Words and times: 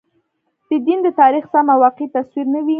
د 0.69 0.71
دین 0.85 0.99
د 1.03 1.07
تاریخ 1.19 1.43
سم 1.53 1.65
او 1.73 1.77
واقعي 1.83 2.07
تصویر 2.15 2.45
نه 2.53 2.59
وي. 2.65 2.69